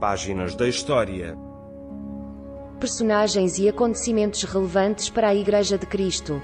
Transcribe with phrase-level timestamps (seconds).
[0.00, 1.34] Páginas da História.
[2.78, 6.42] Personagens e acontecimentos relevantes para a Igreja de Cristo.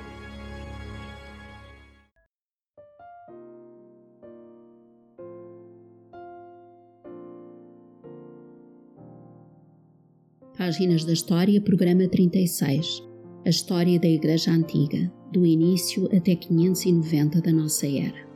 [10.56, 13.02] Páginas da História, programa 36.
[13.44, 18.26] A história da Igreja Antiga, do início até 590 da nossa era.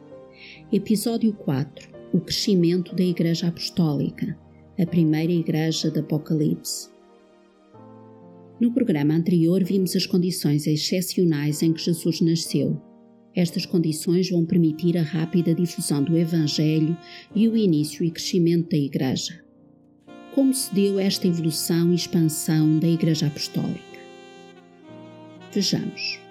[0.71, 1.89] Episódio 4.
[2.13, 4.39] O crescimento da Igreja Apostólica,
[4.79, 6.91] a primeira Igreja do Apocalipse.
[8.61, 12.81] No programa anterior vimos as condições excepcionais em que Jesus nasceu.
[13.35, 16.97] Estas condições vão permitir a rápida difusão do Evangelho
[17.35, 19.45] e o início e crescimento da Igreja.
[20.35, 23.81] Como se deu esta evolução e expansão da Igreja Apostólica?
[25.53, 26.26] Vejamos.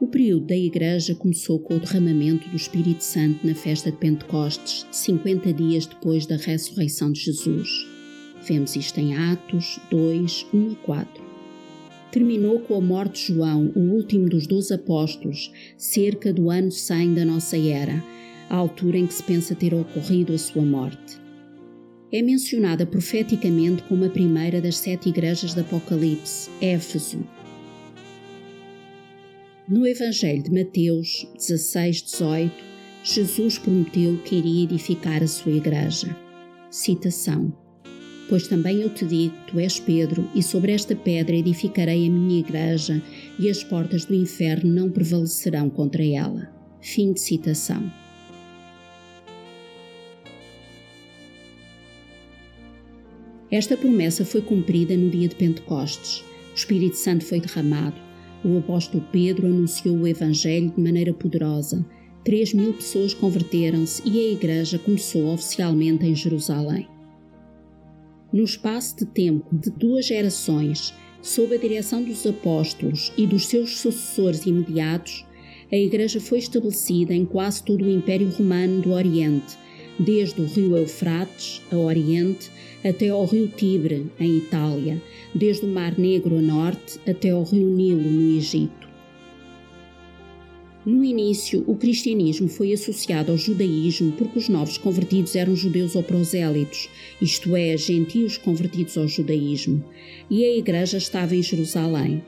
[0.00, 4.86] O período da Igreja começou com o derramamento do Espírito Santo na festa de Pentecostes,
[4.92, 7.68] 50 dias depois da ressurreição de Jesus.
[8.46, 11.24] Vemos isto em Atos 2, 1 a 4.
[12.12, 17.14] Terminou com a morte de João, o último dos doze apóstolos, cerca do ano 100
[17.14, 18.02] da nossa era,
[18.48, 21.18] a altura em que se pensa ter ocorrido a sua morte.
[22.12, 27.18] É mencionada profeticamente como a primeira das sete igrejas do Apocalipse, Éfeso,
[29.68, 32.52] no Evangelho de Mateus 16, 18,
[33.04, 36.16] Jesus prometeu que iria edificar a sua igreja.
[36.70, 37.52] Citação:
[38.30, 42.40] Pois também eu te digo, tu és Pedro, e sobre esta pedra edificarei a minha
[42.40, 43.02] igreja,
[43.38, 46.50] e as portas do inferno não prevalecerão contra ela.
[46.80, 47.92] Fim de citação.
[53.50, 56.24] Esta promessa foi cumprida no dia de Pentecostes.
[56.52, 58.07] O Espírito Santo foi derramado
[58.44, 61.84] o apóstolo Pedro anunciou o Evangelho de maneira poderosa.
[62.24, 66.88] Três mil pessoas converteram-se e a Igreja começou oficialmente em Jerusalém.
[68.32, 73.78] No espaço de tempo de duas gerações, sob a direção dos apóstolos e dos seus
[73.78, 75.26] sucessores imediatos,
[75.72, 79.56] a Igreja foi estabelecida em quase todo o Império Romano do Oriente,
[79.98, 82.50] desde o rio Eufrates, a Oriente,
[82.84, 85.02] até ao rio Tibre, em Itália,
[85.34, 88.88] desde o Mar Negro a norte até ao rio Nilo, no Egito.
[90.86, 96.02] No início, o cristianismo foi associado ao judaísmo porque os novos convertidos eram judeus ou
[96.02, 96.88] prosélitos,
[97.20, 99.84] isto é, gentios convertidos ao judaísmo,
[100.30, 102.22] e a igreja estava em Jerusalém.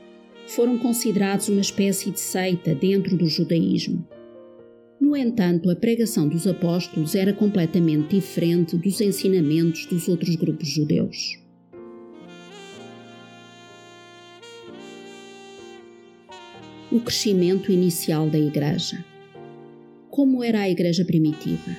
[0.45, 4.05] Foram considerados uma espécie de seita dentro do judaísmo.
[5.01, 11.39] No entanto, a pregação dos apóstolos era completamente diferente dos ensinamentos dos outros grupos judeus.
[16.91, 19.03] O crescimento inicial da Igreja.
[20.07, 21.75] Como era a Igreja primitiva?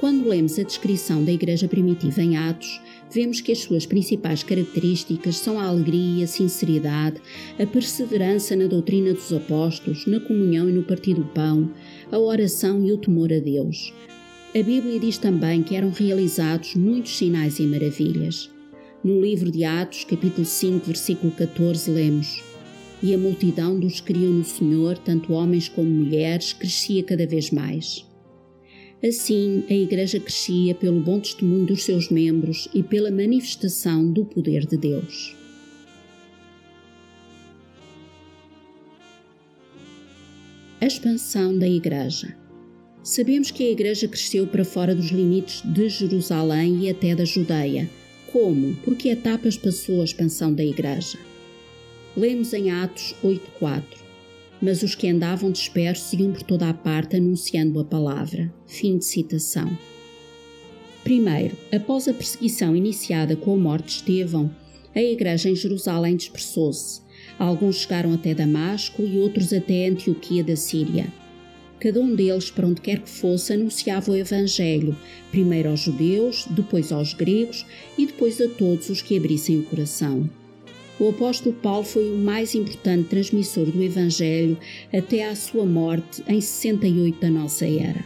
[0.00, 2.80] Quando lemos a descrição da Igreja primitiva em Atos,
[3.10, 7.20] vemos que as suas principais características são a alegria, a sinceridade,
[7.58, 11.70] a perseverança na doutrina dos apóstolos, na comunhão e no partir do pão,
[12.10, 13.92] a oração e o temor a Deus.
[14.54, 18.50] A Bíblia diz também que eram realizados muitos sinais e maravilhas.
[19.04, 22.42] No livro de Atos, capítulo 5, versículo 14, lemos:
[23.02, 27.50] E a multidão dos que criam no Senhor, tanto homens como mulheres, crescia cada vez
[27.50, 28.07] mais.
[29.02, 34.66] Assim, a Igreja crescia pelo bom testemunho dos seus membros e pela manifestação do poder
[34.66, 35.36] de Deus.
[40.80, 42.36] A expansão da Igreja.
[43.04, 47.88] Sabemos que a Igreja cresceu para fora dos limites de Jerusalém e até da Judeia.
[48.32, 48.74] Como?
[48.82, 51.18] Por que etapas passou a expansão da Igreja?
[52.16, 54.07] Lemos em Atos 8,4
[54.60, 58.52] mas os que andavam dispersos iam por toda a parte anunciando a palavra.
[58.66, 59.70] Fim de citação.
[61.04, 64.50] Primeiro, após a perseguição iniciada com a morte de Estevão,
[64.94, 67.00] a igreja em Jerusalém dispersou-se.
[67.38, 71.06] Alguns chegaram até Damasco e outros até Antioquia da Síria.
[71.78, 74.96] Cada um deles, para onde quer que fosse, anunciava o Evangelho,
[75.30, 77.64] primeiro aos judeus, depois aos gregos
[77.96, 80.28] e depois a todos os que abrissem o coração
[80.98, 84.58] o apóstolo Paulo foi o mais importante transmissor do Evangelho
[84.92, 88.04] até à sua morte em 68 da nossa era.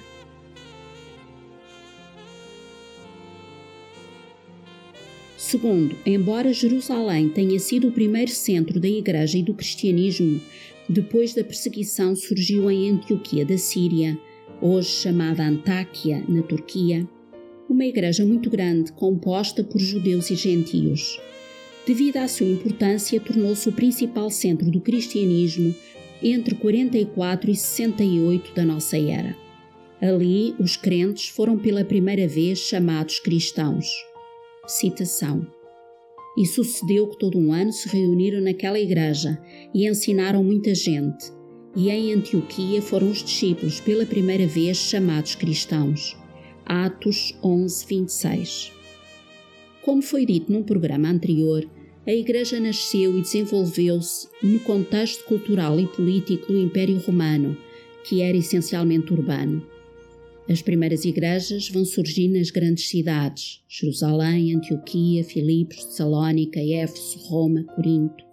[5.36, 10.40] Segundo, embora Jerusalém tenha sido o primeiro centro da Igreja e do cristianismo,
[10.88, 14.18] depois da perseguição surgiu em Antioquia da Síria,
[14.60, 17.06] hoje chamada Antáquia, na Turquia,
[17.68, 21.18] uma igreja muito grande composta por judeus e gentios
[21.86, 25.74] devido à sua importância, tornou-se o principal centro do cristianismo
[26.22, 29.36] entre 44 e 68 da nossa era.
[30.00, 33.86] Ali, os crentes foram pela primeira vez chamados cristãos.
[34.66, 35.46] Citação.
[36.36, 39.38] E sucedeu que todo um ano se reuniram naquela igreja
[39.74, 41.30] e ensinaram muita gente.
[41.76, 46.16] E em Antioquia foram os discípulos pela primeira vez chamados cristãos.
[46.64, 48.81] Atos 11, 26.
[49.82, 51.68] Como foi dito num programa anterior,
[52.06, 57.56] a Igreja nasceu e desenvolveu-se no contexto cultural e político do Império Romano,
[58.04, 59.66] que era essencialmente urbano.
[60.48, 68.24] As primeiras igrejas vão surgir nas grandes cidades: Jerusalém, Antioquia, Filipos, Salónica, Éfeso, Roma, Corinto.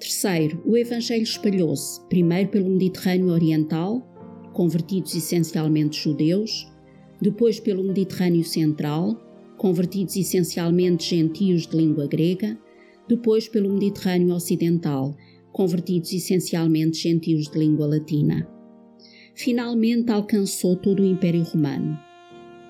[0.00, 4.15] Terceiro, o Evangelho espalhou-se, primeiro pelo Mediterrâneo Oriental,
[4.56, 6.66] convertidos essencialmente judeus,
[7.20, 9.14] depois pelo Mediterrâneo Central,
[9.58, 12.58] convertidos essencialmente gentios de língua grega,
[13.06, 15.14] depois pelo Mediterrâneo Ocidental,
[15.52, 18.48] convertidos essencialmente gentios de língua latina.
[19.34, 21.98] Finalmente alcançou todo o Império Romano.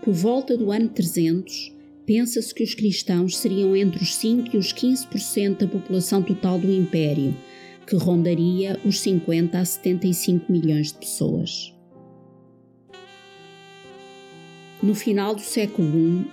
[0.02, 1.72] Por volta do ano 300,
[2.04, 6.72] pensa-se que os cristãos seriam entre os 5 e os 15% da população total do
[6.72, 7.32] Império,
[7.86, 11.75] que rondaria os 50 a 75 milhões de pessoas.
[14.86, 15.88] No final do século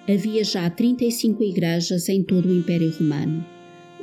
[0.08, 3.44] I, havia já 35 igrejas em todo o Império Romano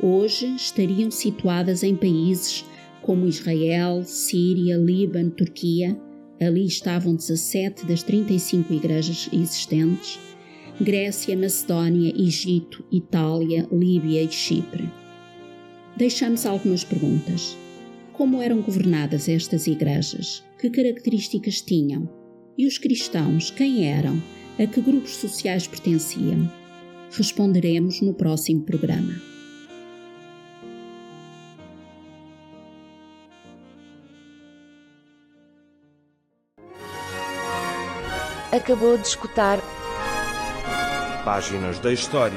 [0.02, 2.64] hoje estariam situadas em países
[3.00, 5.96] como Israel, Síria, Líbano, Turquia.
[6.40, 10.18] Ali estavam 17 das 35 igrejas existentes.
[10.80, 14.90] Grécia, Macedónia, Egito, Itália, Líbia e Chipre.
[15.96, 17.56] Deixamos algumas perguntas.
[18.12, 20.42] Como eram governadas estas igrejas?
[20.58, 22.10] Que características tinham?
[22.58, 24.20] E os cristãos, quem eram?
[24.60, 26.52] A que grupos sociais pertenciam?
[27.12, 29.14] Responderemos no próximo programa.
[38.52, 39.58] Acabou de escutar
[41.24, 42.36] Páginas da História.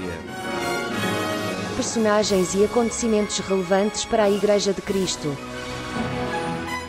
[1.76, 5.36] Personagens e acontecimentos relevantes para a Igreja de Cristo.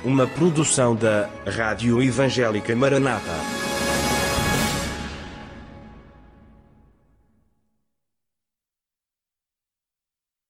[0.05, 3.74] Uma produção da Rádio Evangélica Maranata.